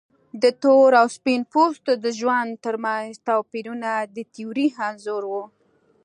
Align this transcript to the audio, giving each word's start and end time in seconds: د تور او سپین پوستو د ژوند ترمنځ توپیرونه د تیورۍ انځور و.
د 0.41 0.43
تور 0.61 0.89
او 1.01 1.07
سپین 1.17 1.41
پوستو 1.53 1.91
د 2.03 2.05
ژوند 2.19 2.51
ترمنځ 2.65 3.11
توپیرونه 3.27 3.91
د 4.15 4.17
تیورۍ 4.33 4.67
انځور 4.87 5.23
و. 5.27 5.33